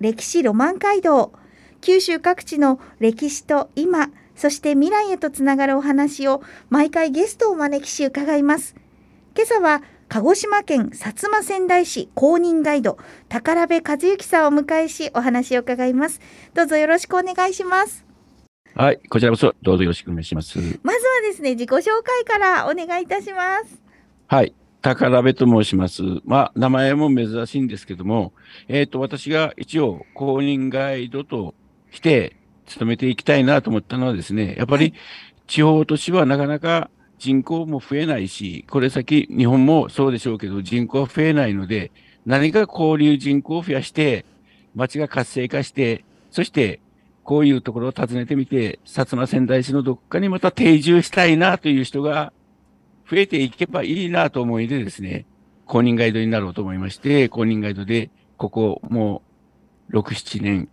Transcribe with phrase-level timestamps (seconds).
[0.00, 1.32] 歴史ロマン街道。
[1.80, 8.74] 九州各地の歴史と今そして未来へとつながるお話を毎回ゲストをお招きし伺います。
[9.34, 12.98] 今朝は鹿児島県薩摩仙台市公認ガイド
[13.28, 16.20] 宝部和幸さんをお迎えしお話を伺います。
[16.54, 18.04] どうぞよろしくお願いします。
[18.74, 20.58] はい、こちらこそどうぞよろしくお願いします。
[20.82, 23.82] まずはですね自己紹介からお願いいたします。
[24.28, 24.54] はい、
[24.94, 26.02] 宝部と申します。
[26.24, 28.32] まあ、名前も珍しいんですけども、
[28.68, 31.54] えっ、と、私が一応公認ガイドと
[31.90, 32.36] して
[32.66, 34.94] 勤めていきたいなと思ったのはですね、やっぱり
[35.46, 41.90] 地方都市はなかなか人口も増えないし、これ先日本もそうでしょうけど人口は増えないので、
[42.26, 44.24] 何か交流人口を増やして、
[44.74, 46.80] 町が活性化して、そして
[47.24, 52.32] こういうところを訪ねてみて、薩摩仙台市のどこかにまた定住したいなという人が
[53.10, 55.26] 増えていけばいいなと思いでですね、
[55.66, 59.22] 公認ガイドになろうと思いまして、公認ガイドで、ここも
[59.90, 60.68] う6、7年、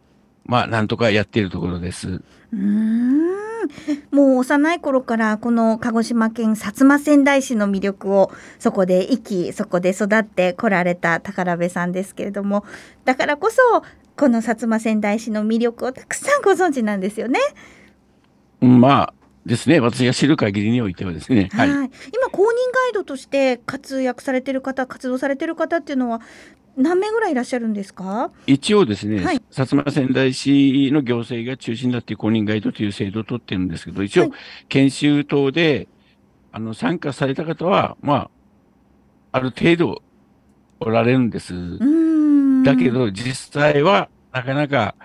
[0.45, 2.09] まあ、なんとかやっているところです。
[2.09, 3.35] うーん
[4.11, 12.63] もう幼い頃からこの鹿児島県薩摩仙台市の魅力をそこで生きそこで育ってこられた宝部さんですけれども
[13.05, 13.57] だからこそ
[14.17, 17.39] この薩摩仙台市の魅力をたくさんご存知なんですよね。
[18.61, 19.13] まあ、
[19.45, 21.69] ですね、私が知る限りにおいてはですね、はい。
[21.69, 21.85] 今
[22.31, 26.21] 公認ガイドとして活躍されてる方活動されてる方っていうのは
[26.75, 28.31] 何名ぐらいいらっしゃるんですか？
[28.47, 29.37] 一応ですね、はい。
[29.51, 34.31] 薩摩仙台市の行政が中心だっていう公認ガイドという制度を取ってるんですけど、一応はい、
[34.67, 35.87] 研修等で、
[36.51, 38.29] あの、参加された方は、まあ、
[39.31, 40.01] ある程度
[40.79, 41.53] おられるんです。
[41.53, 41.85] うー
[42.61, 42.63] ん。
[42.63, 44.95] だけど、実際は、なかなか、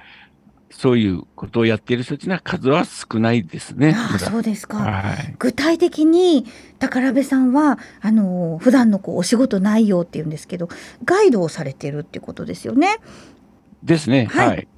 [0.70, 3.92] そういうことをやっている人たちの数は少ないですね。
[3.97, 4.78] ああそうですか。
[4.78, 5.34] はい。
[5.38, 6.47] 具体的に
[6.78, 10.69] 宝部さんはあの普段のこうお仕事内容っていうんですけど
[11.04, 12.98] ガイドをされてるってことですよね
[13.82, 14.26] ですね。
[14.30, 14.69] はいはい。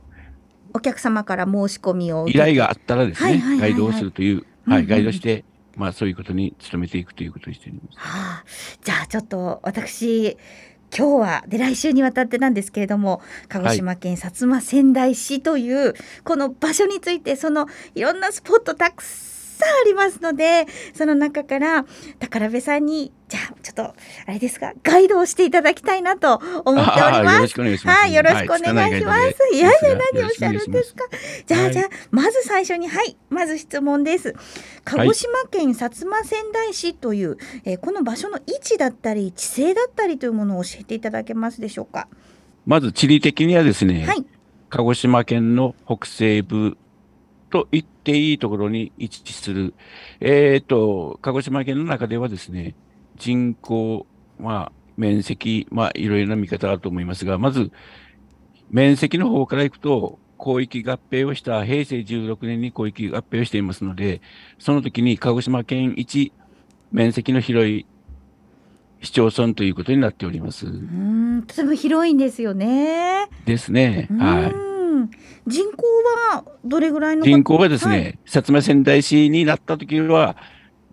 [0.74, 5.44] お客様から申し込みを受依け頼があったらですね、ガイドをするという、うんうんはい、ガイドして、
[5.76, 7.98] まあそういうことに努めていくということにしております。
[7.98, 8.44] はあ、
[8.82, 10.38] じゃあちょっと私
[10.96, 15.94] 今日はで来週にわたってなんですけれども鹿児島県薩摩川内市という
[16.24, 19.31] この場所についてそのいろんなスポットたくさん
[19.64, 21.84] ありますのでその中から
[22.18, 23.94] 宝部さんにじゃあちょっとあ
[24.28, 27.48] れですかガイドをしていただきたいなと思っておりああよろます。
[27.48, 27.98] しくお願いします。
[28.00, 29.54] はい、よろしくお願いします。
[29.54, 31.08] い、やいや、何をおっしゃるんですか？
[31.08, 31.16] か。
[31.46, 34.34] じゃあ、はいじゃあ、まず最初に、はい、まず質問です。
[34.84, 42.08] 鹿児島県薩摩仙台市という、えーこの場所の位置だったり、地勢だったりというものを教えていただけますでしょうか？
[42.66, 44.26] まず地理的にはですね、はい、
[44.68, 46.76] 鹿児島県の北西部
[47.52, 49.74] と言っていいところに位置する、
[50.20, 52.74] えっ、と、鹿児島県の中ではですね、
[53.16, 54.06] 人口、
[54.38, 57.70] まあ、面積、まあ、いろいろな見方があると思いますが、まず、
[58.70, 64.22] 面積の方からいくと、広域合併をした平成16年に広域合併をしていますので、
[64.58, 66.32] その時に鹿児島県一
[66.90, 67.86] 面積の広い
[69.02, 70.66] 市町村ということになっております。
[70.66, 73.28] うーん、とても広いんですよね。
[73.44, 74.08] ですね。
[74.10, 74.71] うはい。
[75.46, 75.84] 人口
[76.32, 77.30] はどれぐらいの方？
[77.30, 80.36] 人口はですね、はい薩摩仙台市になった時は、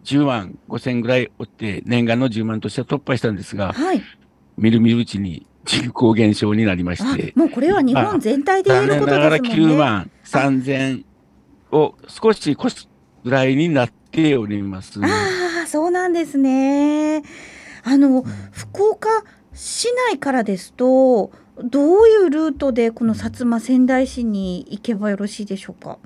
[0.03, 4.01] 10万5千ぐらいおって、念願の10万としては突破したんですが、はい、
[4.57, 9.39] みるみるうちに人口減少になりまあして、、もうこれは日本全体で言えることですもんね。
[9.39, 11.05] 9万3千
[11.71, 12.87] を少し越す
[13.23, 14.99] ぐらいになっております。
[15.03, 15.07] あ
[15.63, 17.21] あ、そうなんですね。
[17.83, 19.09] あの、福岡
[19.53, 21.31] 市内からですと、
[21.63, 25.97] どういうルートでこの薩摩仙台市に行けばよろしいでしょうか？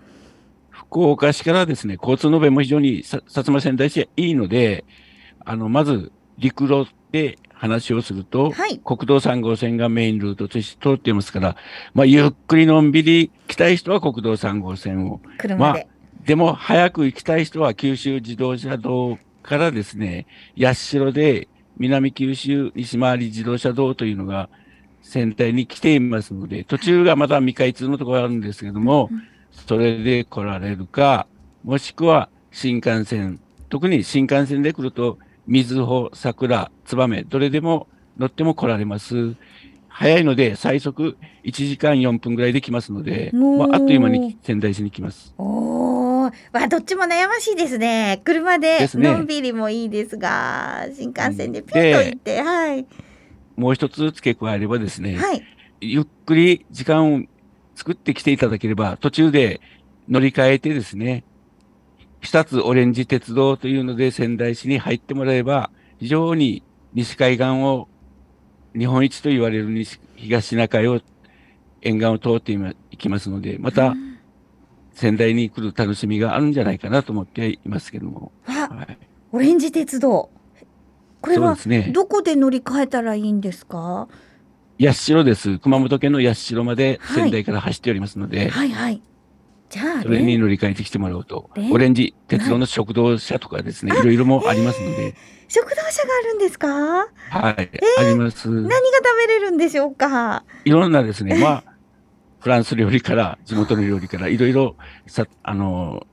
[0.72, 4.86] 福岡市からですね、交通の便も非常にさ薩摩仙台市はいいので、
[5.46, 11.56] あの、まず陸路で話をすると、はい国道3号線がメインルートとして通っていますから、
[11.94, 15.88] まあ、ゆっくりのんびり来たい人は国道3号線を、車で。
[16.26, 20.26] でも早く行きたい人は九州自動車道からですね、
[20.58, 21.48] 八代で
[21.78, 24.50] 南九州西回り自動車道というのが
[25.04, 29.34] 仙台に来ていますので、途中がまだ未開通のところがあるんですけども、うん
[29.68, 31.28] それで来られるか、
[31.64, 33.40] もしくは新幹線、
[33.70, 35.18] 特に新幹線で来ると、
[35.48, 39.36] 水穂、桜、燕、どれでも乗っても来られます。
[39.88, 45.34] 早いので、最速1時間4分ぐらいで来ますので、まあ、あっという間に仙台市に来ます。
[45.38, 48.22] おー、まあ、どっちも悩ましいですね。
[48.24, 52.86] 車でのんびりもいいですが、すね、新幹線でピュッと行って、はい。
[53.56, 55.44] もう一つ付け加えればですね、はい、
[55.82, 57.22] ゆっくり時間を
[57.76, 59.62] 作ってきていただければ、途中で
[60.10, 61.24] 乗り換えてですね、
[62.22, 66.64] 久津オレンジ鉄道というので仙台市に入ってもらえば、非常に
[66.94, 67.88] 西海岸を、
[68.78, 71.02] 日本一と言われる西東シナ海を、
[71.82, 72.54] 沿岸を通って
[72.92, 73.94] いきますので、また、
[74.94, 78.32] 仙台に来る楽しみがあるんじゃないかなと思っていますけども。
[78.44, 78.98] はい、
[79.32, 80.30] オレンジ鉄道。
[81.24, 81.56] これは、
[81.94, 84.10] どこで乗り換えたらいいんですか？
[84.78, 85.58] 八代です。
[85.60, 88.50] 熊本県の八代まで仙台から走っておりますので。
[88.50, 89.02] はい、はい、はい
[89.70, 91.50] じゃあ、それに乗り換えてきてもらおうと。
[91.72, 95.16] オレンジ、鉄道の食堂車とかですね、いろいろもありますので。
[95.48, 96.68] 食堂車があるんですか？
[96.68, 97.06] は
[97.52, 98.50] い、えー、あります。
[98.50, 100.44] 何が食べれるんでしょうか？
[100.66, 101.64] いろんなですね、 まあ、
[102.40, 104.76] フランス料理から、地元の料理から、いろいろ、
[105.08, 106.06] さ、あの、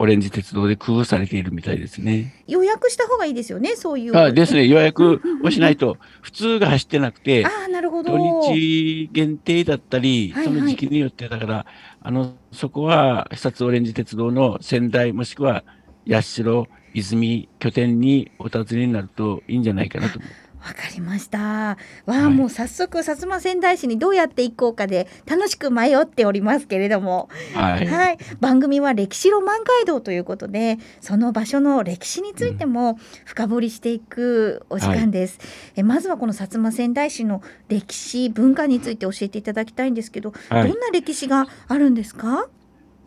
[0.00, 2.44] オレンジ鉄道で工夫されているみたいですね。
[2.46, 4.16] 予約した方がいいですよね、そういう。
[4.16, 11.66] あですね、予約をしないと、普通が走ってなくて、 あなるほど土日限定だったり、その時期によってだから、
[12.00, 15.64] あの、そこは、久津オレンジ鉄道の仙台もしくは
[16.08, 20.28] 八代、泉拠点にお尋ねになるといいんじゃないかなと思。
[20.60, 21.38] わかりました。
[21.38, 21.76] わ
[22.06, 35.38] あ、はい、もう早速薩摩仙台市にどうやって行こうかで楽しく迷っておりますけれども、はい、はい、番組は歴史ロマン街道ということで、その場所の歴史についても深掘りしていくお時間です。
[35.38, 42.48] はい、えまずはこの薩摩仙台市の歴史文化について教えていただきたいんですけど、どんな歴史があるんですか？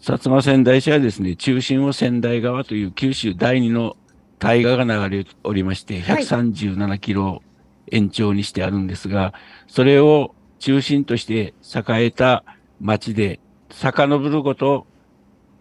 [0.01, 3.98] 薩摩仙台市はですね、中心を仙台川という九州第二の
[4.42, 7.44] 大河が流れておりまして、137キロ
[7.92, 9.36] 延長にしてあるんですが、
[9.68, 12.44] それを中心として栄えた
[12.80, 13.40] 町で、
[13.70, 14.88] 遡るごと、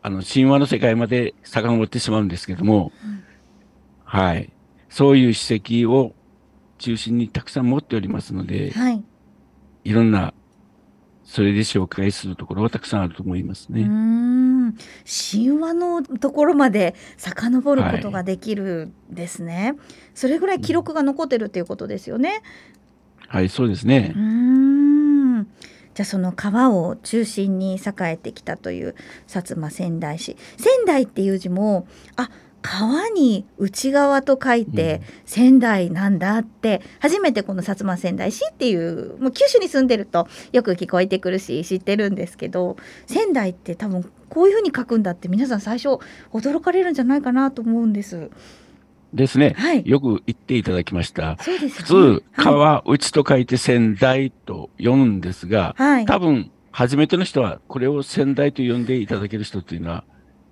[0.01, 3.23] あの、神話の世界まで遡ってしまうんですけども、うん、
[4.03, 4.51] はい。
[4.89, 6.15] そういう史跡を
[6.79, 9.05] 中心にたくさん持っておりますので、はい。
[9.85, 10.33] いろんな
[11.31, 13.83] それで紹介するところはたくさんあると思いますね。
[15.05, 19.75] 神話のところまで遡ることができるですね。
[19.77, 22.43] はい、それぐらい記録が残ってるっていうことですよね。
[23.29, 24.13] はい、そうですね。
[24.17, 25.45] うん
[25.95, 28.95] じゃあその川を中心に栄えてきたという
[29.27, 32.31] 薩摩仙台市仙台っていう字もあ
[32.63, 42.77] 川に内側と書いて仙台なんだって、初めてこの薩摩仙台市っていうもう九州に住んでるとよく聞こえてくるし知ってるんですけど
[43.07, 45.99] 仙台って多分こういうふうに書くんだって皆さん最初
[46.33, 48.31] 驚かれるんじゃないかなと思うんです。
[49.13, 51.37] ですね、はい、よく言っていただきました。
[51.41, 60.05] そうです、ね、普通、川内と書いて仙台と読むんですが、はい、多分初めての人はこれを仙台と呼んでいただける人っていうのは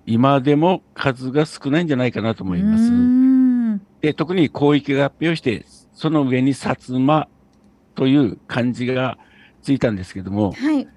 [0.09, 2.91] 今でも数が少ないんじゃないかなと思います。
[4.01, 7.27] で、特に広域が発表して、その上に薩摩
[7.93, 9.19] という漢字が
[9.61, 10.87] ついたんですけども、はい、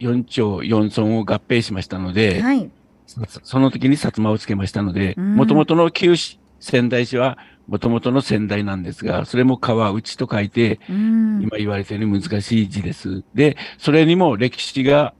[0.00, 2.68] 4町4村を合併しましたので、はい、
[3.06, 13.22] その時に薩摩をつけましたので、もともとの旧市、仙台市はもともとの仙台なんですが、それも川内と書いて、今言われたように難しい字です。
[13.34, 15.14] で、それにも歴史が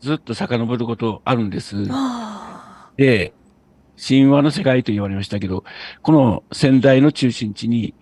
[0.00, 1.76] ずっと遡ることあるんです。
[2.96, 3.32] で、
[3.96, 5.64] 神話の世界と言われましたけど、
[6.02, 7.94] この仙台の中心地に、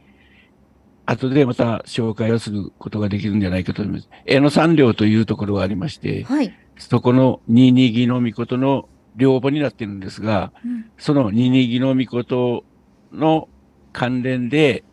[1.07, 4.09] 後でまた紹介をすることができるんじゃないかと思います。
[4.27, 12.65] 江野山陵というところがありまして、はい、そこのニニギの御事の両母になっているんですが、うん、そのニニギの御事
[13.13, 13.49] の
[13.93, 14.85] 関連で、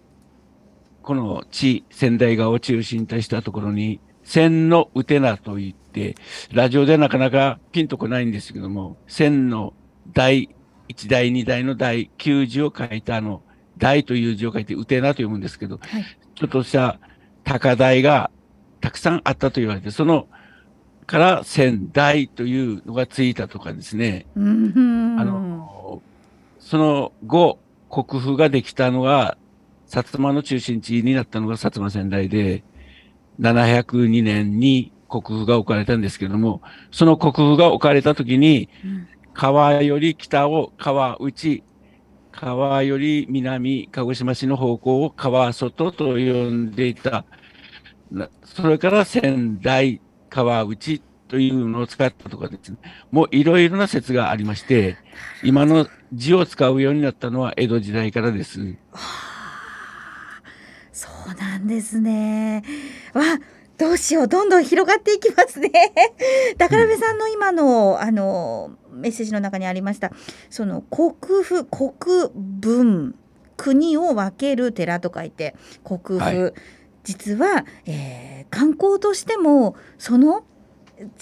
[1.04, 6.16] この地、仙台川を中心としたところに、千のうてなといって、
[6.51, 9.74] ラジオでなかなかピンとこないんですけども、千の
[10.14, 10.50] 第
[10.88, 13.42] 一代、二代の第九字を書いたあの、
[13.78, 16.04] 大という字を書いて、うてなと読むんですけど、はい、
[16.36, 17.00] ちょっとした
[17.44, 18.32] 高台が
[18.82, 20.28] たくさんあったと言われて、その
[21.08, 24.26] から仙台というのがついたとかですね。
[24.36, 26.02] あの、
[26.60, 27.60] その後、
[27.90, 29.38] 国府ができたのが、
[29.88, 32.64] 薩摩の中心地になったのが薩摩仙台で、
[33.40, 36.62] 702年に国府が置かれたんですけども、
[36.92, 38.70] その国府が置かれた時に、
[39.38, 41.63] 川より北を川内、
[42.32, 47.24] 川より南、鹿児島市の方向を川外と呼んでいた。
[48.44, 50.01] それから仙台、
[50.32, 52.79] 川内というのを使ったとかですね。
[53.12, 54.98] もういろいろな説がありまして、
[55.44, 58.60] 今の字を使うようになったのは江戸時代からです。
[58.60, 59.27] はあ
[60.91, 62.63] そうなんですね。
[63.13, 63.22] わ
[63.77, 65.72] どうしようどんどん広がっていきますね。
[66.57, 70.12] 宝部さんの今のあのメッセージの中にありました
[70.50, 73.15] その国府国分
[73.55, 76.53] 国を分ける寺と書いて国府、はい、
[77.03, 80.43] 実は、えー、観光としてもその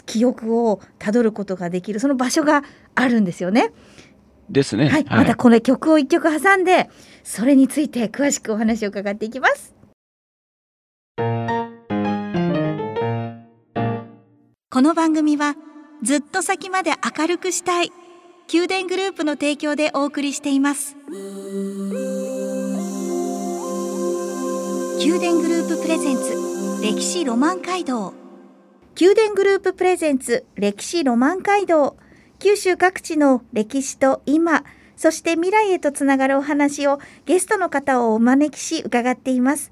[0.06, 2.64] 記憶をたどることができるその場所が
[2.96, 3.74] あるんですよね。
[4.50, 4.88] ですね。
[4.88, 6.90] はい、はい、またこの曲を一曲挟んで
[7.24, 9.75] それについて詳しくお話を伺っていきます。
[14.76, 15.56] この番組は
[16.04, 17.94] ずっと先まで明るくしたい
[18.54, 20.98] 宮殿グループの提供でお送りしています。
[25.00, 28.14] 宮殿グループプレゼンツ歴史ロマン街道。
[29.00, 31.96] 宮殿グループプレゼンツ歴史ロマン街道。
[32.40, 34.66] 九州各地の歴史と今
[34.98, 39.72] そして未来へとつながるお話をゲストの方をお招きし伺っています。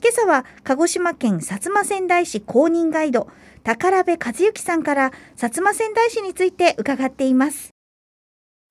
[0.00, 3.28] 今朝は鹿児島県薩摩川内市公認ガイド
[3.76, 7.68] 宝部和幸さんから薩摩川内市について伺っています。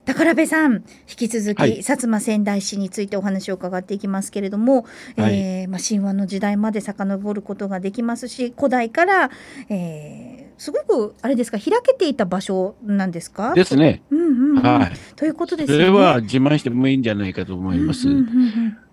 [0.04, 4.86] 宝部さん引き続き、はい、薩摩川内市についてお話を伺っていきますけれども、
[5.16, 9.30] はい、えー、まあ、神話の時代まで遡ることができますし古代から、
[9.68, 13.54] えー、すごくあれですか開けていた場所なんですか？
[13.54, 14.02] ですね。
[14.10, 15.78] うんうんうん、はい、ということですね。
[15.78, 18.08] それは自慢してもいいんじゃないかと思います。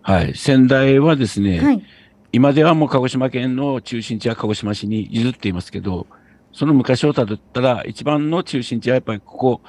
[0.04, 1.84] はい、仙台はですね、はい
[2.36, 6.06] 今ではもう鹿児島県の中心地は鹿児島市に譲っていますけど、
[6.52, 9.62] その昔をたどったら、一番の中心地はやっぱりここ、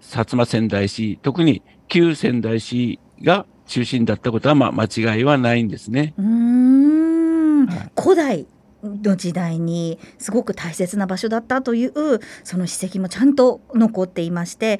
[0.00, 6.14] 薩摩仙台市、特に旧仙台市が中心だったことはまあ間違いはないんですね。
[6.16, 8.46] うん、はい、古代
[8.84, 14.78] の時代にすごく大切な場所だったというその史跡もちゃんと残っていまして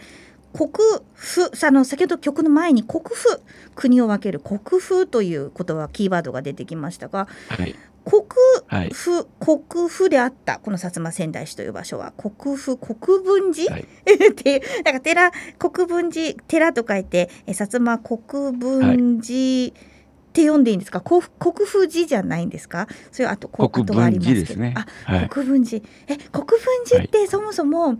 [0.56, 0.70] 国
[1.14, 3.40] 府あの先ほど曲の前に国府
[3.74, 8.36] 国を分ける国府という言葉キーワードが出てきましたが、はい、国府、
[8.68, 8.92] はい、
[9.40, 21.00] 国府であったこの薩摩川内市という場所は国府国分寺、はい、っていうなんか寺国分寺寺と書いて薩摩国分寺、って読んでいいんですか？
[21.00, 22.88] 国国府寺じゃないんですか？
[23.12, 24.74] それあと国分寺ですね。
[24.76, 25.84] あ、国分寺。
[26.08, 26.58] え国分
[26.88, 27.98] 寺ってそもそも、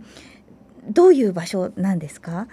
[0.89, 2.47] どういう場所なんですか？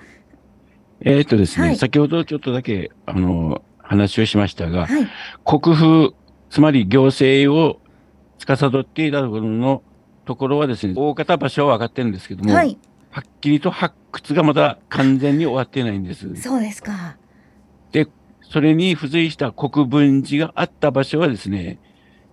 [1.00, 5.08] えー、っとですね、はい、先ほどちょっとだけ、あの、話をしましたが、はい、
[5.44, 6.14] 国府、
[6.48, 7.80] つまり行政を
[8.38, 9.82] 司っていたところの
[10.24, 12.78] ところはですね、大方場所は分かってるんですけども、はい、
[13.10, 16.34] はっきりと発掘がまだ完全に終わっていないんです。
[16.36, 17.16] そうですか。
[17.90, 18.06] で、
[18.42, 21.80] それに付随した国分寺があった場所はですね、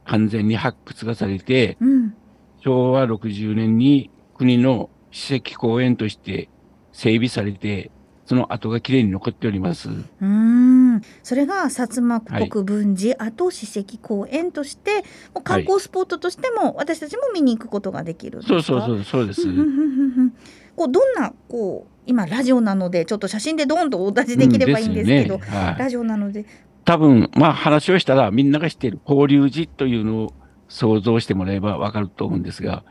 [0.05, 2.15] 完全に発掘がされて、うん、
[2.61, 6.49] 昭和60年に国の史跡公園として
[6.91, 7.91] 整備されて、
[8.25, 9.89] その跡がきれいに残っております。
[10.21, 15.03] うん、それが薩摩国分寺跡史跡公園として、はい、
[15.43, 19.41] 観光スポットとしても私たちも見に行くことができるそうそうそうそうです。
[20.75, 25.47] こうどんなこう今ラジオなのでちょっと写真でどんとお出しできればいいんですけど、うんね。
[25.47, 26.45] はい、ラジオなので。
[26.85, 30.33] 多分まあ話をしたらみんなが知っている法隆寺というのを
[30.67, 32.83] 想像してもらえばわかると思うんですが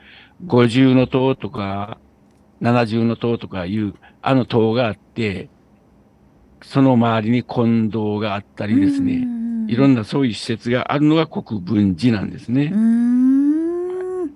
[0.46, 1.98] 五重塔とか
[2.60, 5.48] 七重の塔とかいうあの塔があって、
[6.62, 9.26] その周りに近藤があったりですね、
[9.68, 12.72] いろんなそういう施設があるのが国分寺なんですね。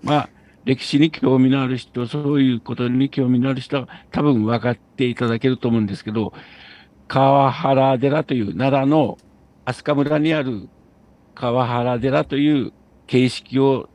[0.02, 0.28] まあ、
[0.64, 6.32] 歴史に興味のある人、そういうことに興味のある人は多分分かっていただけると思うんですけど、
[7.08, 9.18] 川原寺という奈良の
[9.64, 10.68] 飛鳥村にある
[11.34, 12.72] 川原寺という
[13.06, 13.88] 形式を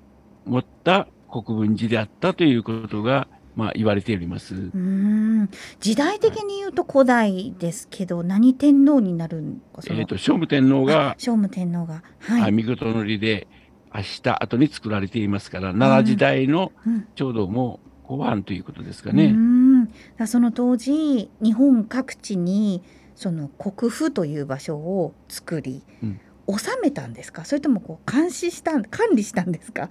[0.45, 4.53] 持った国分寺であったということがまあ、言われております。
[4.53, 5.49] うん。
[5.79, 13.47] 時代的に言うと古代ですけど、何天皇になるんえーと、聖武天皇が聖武天皇が、はい、見事のりで
[13.93, 16.71] 明日後に作られていますから奈良時代の
[17.15, 19.25] ちょうどもう後半ということですかね。
[19.25, 20.27] うん。
[20.27, 22.83] その当時日本各地に
[23.15, 26.19] その国府という場所を作り、うん
[26.49, 27.45] 収めたんですか？
[27.45, 29.89] それともこう監視した管理したんですか？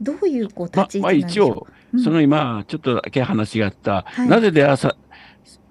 [0.00, 1.60] どういうこう立ち位置なんでしょう、ままあ、
[1.96, 4.96] 一応、その今ちょっとだけ話があった、はい、なぜで朝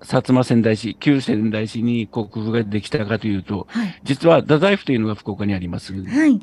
[0.01, 5.93] 薩摩仙台市、旧仙台市に国府ができたかというと、はい、実は太宰府というのが福岡にあります。
[5.93, 6.39] はい、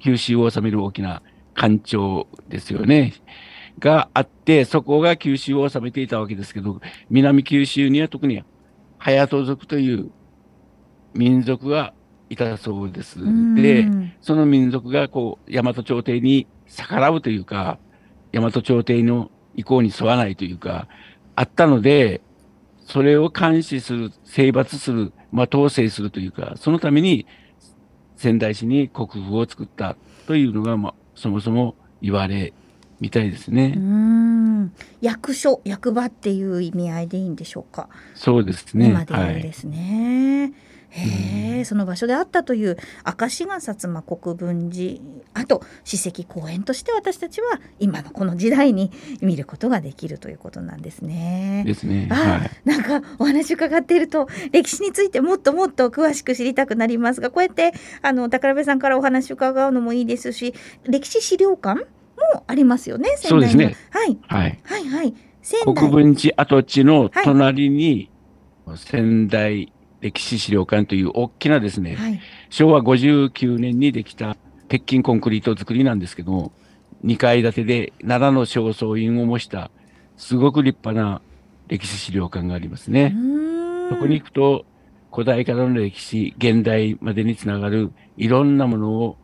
[0.00, 1.22] 九州を治める大きな
[1.54, 3.14] 官庁ですよね。
[3.78, 8.42] があって、そこが九州を治めていたわけですけど、南九州には特に
[8.98, 10.10] 隼人族という
[11.14, 11.94] 民族が
[12.30, 13.18] いたそうです。
[13.54, 13.86] で、
[14.22, 17.78] その民族がこう、大和朝廷に逆らうというか、
[18.32, 20.88] 大和朝廷の意向に沿わないというか、
[21.36, 22.22] あったので、
[22.86, 27.26] それを監視する、征伐する、まあ、統制するというか、そのために、
[28.16, 29.96] 薩仙台市に国府を作った
[30.26, 32.52] というのが、まあ、そもそも言われ
[33.00, 33.74] みたいですね。
[33.76, 37.88] うん役所役場っていう意味合いでいいんでしょうか？
[38.14, 38.90] そうですね。
[38.90, 40.42] 今で言うんですね。
[40.42, 45.00] はいへえ、その場所であったという証が薩摩国分寺
[45.34, 51.62] あと史跡公園として私たちは今のこの時代に見ることができるということなんですね。
[51.64, 52.08] ですね。
[52.10, 60.54] あ、はい、なんかお話伺っていると歴史についてもっともっと詳しく知りたくなりますがこうやってあの宝部さんからお話伺うのもいいですし
[60.84, 61.80] 歴史資料館
[62.34, 63.16] もありますよね。
[63.16, 63.76] そうですね。
[63.90, 64.18] はい。
[64.26, 64.60] はい。
[64.64, 65.14] はいはい。
[65.64, 68.10] 国分寺跡地の隣に、
[68.76, 74.36] 仙台歴史資料館という大きなですね、はい、昭和59年にできた
[74.68, 76.52] 鉄筋コンクリート造りなんですけども、
[77.04, 79.70] 2階建てで奈良の正倉院を模した
[80.16, 81.22] すごく立派な
[81.68, 83.14] 歴史資料館がありますね。
[83.90, 84.64] そこに行くと
[85.12, 89.16] 古代からの歴史、現代までにつながるいろんなものを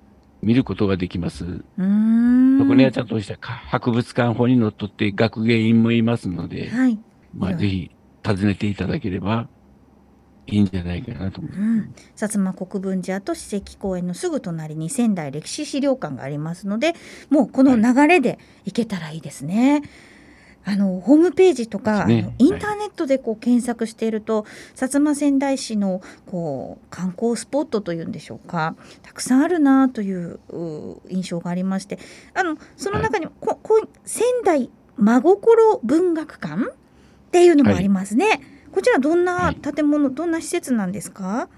[0.42, 1.45] 見ることができます。
[1.45, 6.99] そこにはちゃんとした博物館法にのっとって学芸員もいますので、はい、
[7.37, 7.90] まあ、ぜひ
[8.25, 9.49] 訪ねていただければ
[10.47, 16.95] いいんじゃないかなと思う、うん、薩摩国分寺と史跡公園のすぐ隣に仙台歴史資料館がありますので
[17.31, 19.73] もうこの流れで行けたらいいですね。
[19.73, 19.83] はい
[20.69, 30.41] あのホームページとか、ね、インターネットでこう検索していると、はい、薩摩川内市のこう観光スポットというんでしょうかたくさんあるなという
[31.09, 32.00] 印象がありまして
[32.35, 36.67] あのその中に、はい、ここ仙台真心文学館っ
[37.31, 38.56] ていうのもありますね。
[38.76, 41.49] はいこちらどんな建物、はい、どんな施設なんですか？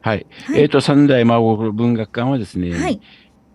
[0.00, 0.26] はい。
[0.46, 2.98] はい、えっ、ー、と三代魔法文学館はですね、はい、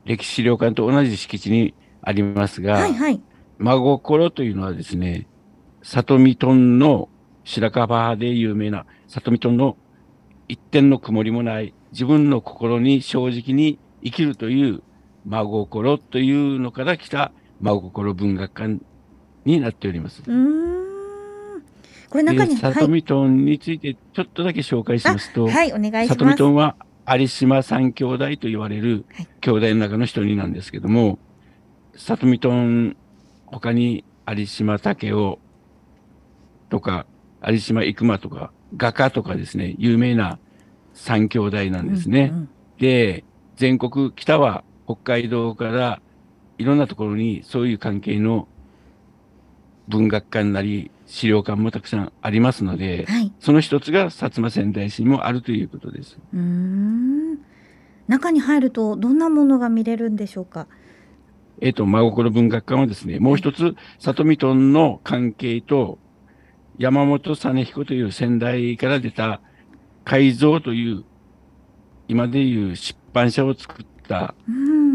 [0.06, 3.20] 歴史資料館と同じ敷地にありますが、はいはい、
[3.58, 5.28] 真心というのはですね、
[5.82, 7.10] 里見トンの
[7.44, 9.78] 白樺で有名な里見トンの
[10.48, 14.84] 一点の曇りもない自分の心に正直に生きるという
[15.26, 17.32] 真心というのから来た
[17.62, 18.78] 真心文学館
[19.44, 20.22] になっております。
[20.28, 20.77] うん
[22.10, 26.08] これ中に、里見トンについてちょっとだけ紹介しますと、はい、お願いします。
[26.10, 26.76] 里見トンは
[27.08, 29.06] 有島三兄弟と言われる
[29.42, 31.20] 兄弟の中の一人なんですけども、
[31.96, 32.96] 里見トン
[33.46, 35.38] 他に有島武雄
[36.70, 37.06] とか、
[37.46, 40.40] 有島生馬とか、画家とかですね、有名な
[40.94, 42.30] 三兄弟なんですね。
[42.34, 43.24] うんうん、で、
[43.56, 46.02] 全国、北は北海道から
[46.58, 48.48] いろんなところにそういう関係の
[49.88, 56.20] 文学館なり資料館もたくさんありますので、はい、その一つが薩摩川内市にもあるということです。
[56.34, 57.40] うん。
[58.08, 60.68] 中に入るとどんなものが見れるんでしょうか？
[61.60, 65.98] えっ、ー、と、真心文学館はですね、もう一つ、里見トンの関係と、
[66.78, 69.42] 山本実彦という先代から出た
[70.04, 71.04] 改造という、
[72.08, 74.36] 今でいう出版社を作った、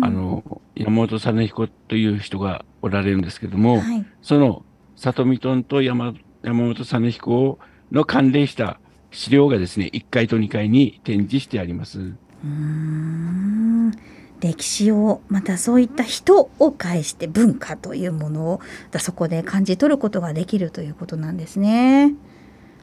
[0.03, 4.65] あの、山本実彦という人がおられるんですけども、はい、その
[4.97, 7.59] 里見トンと山山本実彦
[7.91, 8.79] の関連した
[9.11, 12.01] 資料がですね、1階と2階に展示してあります。
[12.45, 13.93] うん
[14.41, 18.61] 歴史をまたそういった人を介して文化というものを
[18.99, 22.15] そこで感じ取ることができるということなんですね。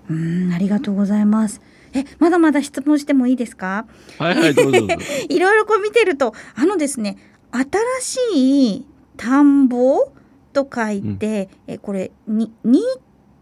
[0.09, 1.61] うんありがとうございます。
[1.93, 3.85] えまだまだ質問してもいいですか？
[4.19, 4.77] はいはいどうぞ
[5.27, 7.17] いろいろこう見てるとあのですね
[7.51, 7.65] 新
[8.31, 8.85] しい
[9.17, 10.11] 田んぼ
[10.53, 12.81] と書いて、うん、えこれに新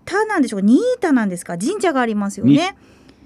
[0.05, 0.67] 田なんでしょうか？
[0.67, 1.57] 新田なんですか？
[1.57, 2.75] 神社がありますよね。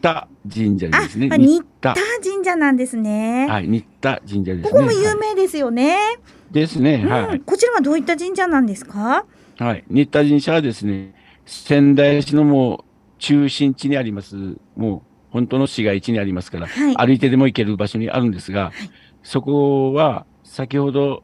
[0.01, 1.29] 田神社ですね。
[1.29, 3.47] 新田神社なんですね。
[3.47, 5.95] はい、新田神社です、ね、ここも有名ですよね。
[5.95, 9.25] はい、ですね、はい、こちらはどういった神社なんですか？
[9.59, 11.13] はい、新田神社はですね、
[11.45, 12.83] 仙台市のもう
[13.19, 14.35] 中心地にあります。
[14.75, 18.73] もう本当の市街地にありますから、はい、歩いてでも行ける場所にあるんですが、はい、
[19.21, 21.21] そこは先ほど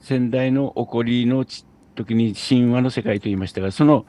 [0.00, 1.44] 仙台の起こりの
[1.98, 4.06] 時に神話の世界と言いましたが、その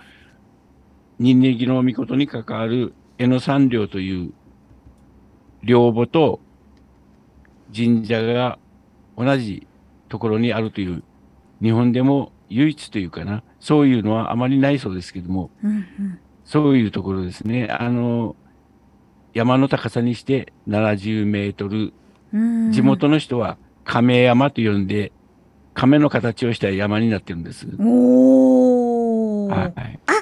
[1.18, 4.32] 人間の御事に関わる江野山陵という
[5.64, 6.40] 陵墓と
[7.76, 8.58] 神社が
[9.18, 9.68] 同じ
[10.08, 11.04] ところにあるという、
[11.62, 17.68] 日本でも唯一というかな、そういうのはあまりないそうですけども、うんうん、そういうところですね。
[17.70, 18.36] あの、
[19.34, 21.94] 山の高さにして70メートル、
[22.72, 25.12] 地元の人は亀山と呼んで、
[25.80, 27.66] 亀の形をした山になってるんです。
[27.80, 30.14] おはい、あ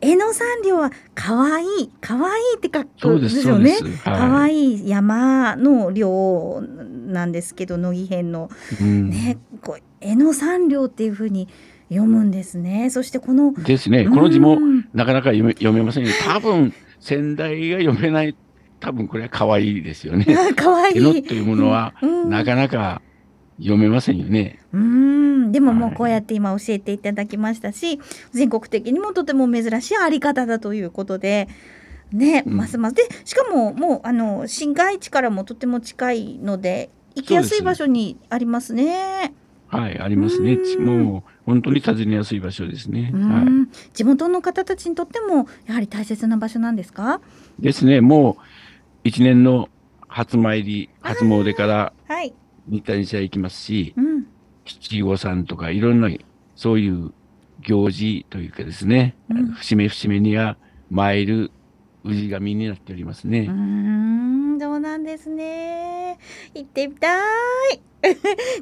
[0.00, 3.76] 江ノ山陵は可愛い可愛いって書くんですよね。
[4.02, 6.60] 可愛、い、い山の陵
[7.06, 8.50] なんですけど乃木編の、
[8.80, 11.46] うん、ねこう江ノ山陵っていうふうに
[11.90, 12.90] 読むんですね。
[12.90, 14.08] そしてこのですね。
[14.08, 14.58] この字も
[14.94, 18.34] なかなか読め読めません多分先代が読めない。
[18.80, 20.26] 多分これは可愛いですよね。
[20.56, 20.98] 可愛い。
[20.98, 22.28] 絵のというものは、うん。
[22.28, 23.00] なかなか
[23.58, 24.60] 読めませんよね。
[24.72, 28.00] うんでももうはいこうやって今教えていただきましたし、
[28.32, 31.48] 全国的にもとても珍しいあり方だということで。
[32.12, 39.34] ね、うんますますでしかももうあの市街地からもとても近いので行きやすい場所にありますね。
[39.66, 40.52] はい、ありますね。
[40.52, 43.10] うんもう本当に訪ねやすい場所ですね。
[43.12, 47.20] うんは地元の方たちにとってもやはり大切な場所なんですか？
[47.58, 47.62] い。
[47.62, 48.00] ですね。
[48.00, 48.42] もう
[49.02, 49.68] 一年の
[50.06, 52.32] 初参り、初詣からはい。
[52.68, 54.26] 新谷社行きますし、うん。
[54.64, 56.08] 七五三とかいろんな
[56.56, 57.12] そういう
[57.60, 60.56] 行事というかですね、うん節目節目には
[60.90, 61.50] 参る
[62.04, 63.40] 氏神になっておりますね。
[63.40, 66.18] うーん、そうなんですね。
[66.54, 67.22] 行ってみたい。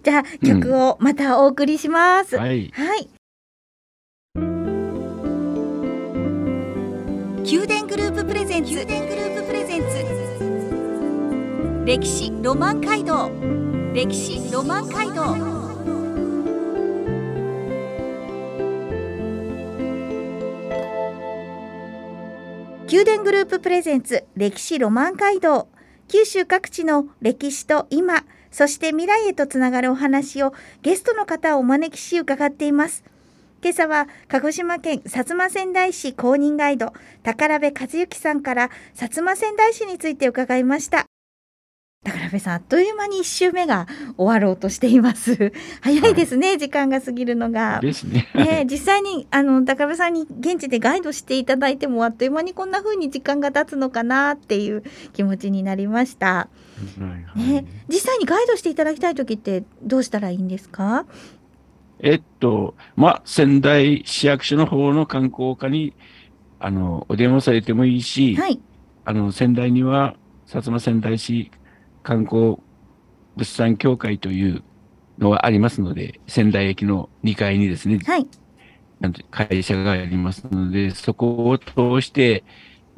[0.02, 2.36] じゃあ曲をまたお送りします。
[2.36, 2.70] はい。
[2.72, 3.08] はい。
[7.42, 8.70] 宮殿グループプレゼンツ。
[8.72, 9.86] 宮殿グループプレゼンツ。
[11.84, 13.28] 歴史ロマン街道。
[13.94, 15.36] 歴史ロマン街道。
[22.90, 25.68] 宮殿グループプレゼンツ歴史ロマン街道。
[26.08, 33.04] 九州各地の歴史と今そして未来へとつながるお話をゲストの方をお招きし伺っています。
[33.62, 41.11] 今朝は鹿児島県薩摩川内市公認ガイド宝部和幸さんから薩摩川内市について伺いました。
[42.04, 43.86] 宝部さんあっという間に一周目が
[44.16, 48.28] 終わろうとしています 早いですね、時間が過ぎるのがですね。
[48.34, 56.26] ね、実際にあの高部さんに現地でガイドしていただいてもあっという間にこんな風に時間が経つのかなっていう気持ちになりました。
[56.26, 56.48] は
[56.98, 57.02] い
[57.40, 61.06] はいね、実際にガイドしていただきたい時ってどうしたらいいんですか？
[62.00, 65.94] えっと、まあ、仙台市役所の方の観光課に、
[66.58, 68.60] あの、お電話されてもいいし、はい、
[69.04, 71.52] あの、仙台には、薩摩仙台市
[72.02, 72.56] 観光
[73.36, 74.62] 物産協会という
[75.18, 78.26] のがありますので、仙台駅の2階にですね、はい、
[79.30, 82.44] 会社がありますので、そこを通して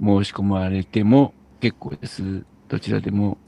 [0.00, 2.44] 申し込まれても結構です。
[2.68, 3.38] どちらでも。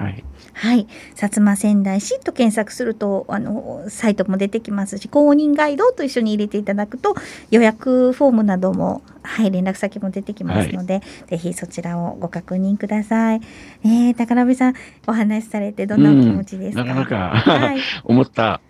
[0.00, 0.24] はい。
[0.54, 7.14] はい、薩摩仙台市と検索するとあのサイトも出てきますし、公認ガイドと一緒に入れていただくと
[7.50, 13.40] 予約フォームなどもはい連絡先も出てきますので、ぜひそちらをご確認ください。
[13.84, 14.74] えー、宝部さん
[15.06, 16.84] お話しされてどんなお気持ちですか？
[16.84, 17.16] なかなか、
[17.50, 17.80] はい。
[18.04, 18.60] 思った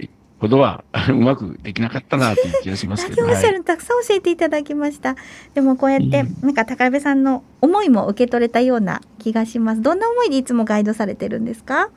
[0.40, 3.22] ほどは うまくできなかったなという気がしますけど。
[3.26, 5.16] 先おっしゃるたくさん教えていただきました。
[5.55, 9.83] でもこうやって、うんなんか宝部さんの思いも受け取れたような気がします。
[9.83, 11.90] どんな思いでいつもガイドされてるんですか？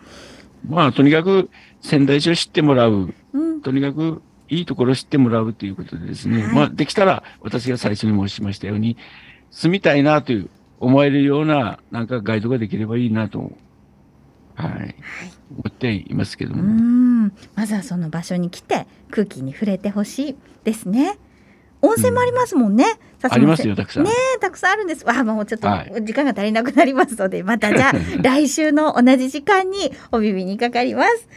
[0.67, 1.49] まあ、とにかく
[1.82, 3.13] 仙台市を知ってもらう。
[3.34, 6.43] うん、とにかくいいところを知ってもらうということでですね。
[6.43, 8.97] はいまあ、できたら私が最初に申しましたように、
[9.51, 13.53] 住みたいなという思えるようななんかガイドができればいいなと、
[14.56, 14.95] はい、はい。
[15.53, 16.63] 思っていますけどうも。
[16.63, 21.17] ん、まずはその場所に来て空気に触れてほしいですね。
[21.81, 22.85] 温泉もありますもんね。
[23.19, 24.03] 薩摩ありますよ、たくさん。
[24.03, 25.03] ねたくさんあるんです。
[25.05, 31.27] あ、もうちょっとはい時間が足りなくなりますので、また じゃあ来週の同じ時間にお耳にかかります。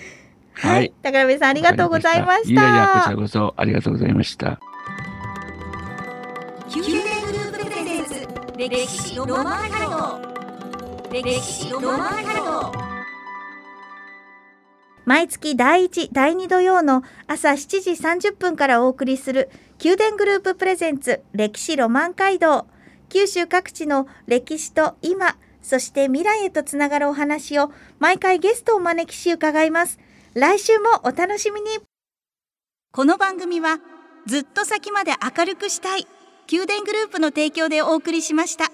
[0.54, 2.50] はい、はい宝部さんありがとうございました。
[2.50, 4.60] いやいや、こちらこそありがとうございました。
[6.74, 8.26] 宮殿グループプレゼンツ
[8.56, 10.20] 歴史ロマン街道
[11.12, 12.95] 歴史ロマン街道
[15.06, 19.50] 毎月第1第2土曜の朝7時30分からお送りする
[19.82, 22.66] 宮殿グループプレゼンツ歴史ロマン街道。
[23.08, 30.00] 九州各地の歴史と今そして未来へとつながるお話を毎回ゲストをお招きし伺います。
[30.34, 31.68] 来週もお楽しみに。
[32.90, 33.78] この番組は
[34.26, 36.08] ずっと先まで明るくしたい
[36.50, 38.72] 宮殿グループの提供でお送りしました。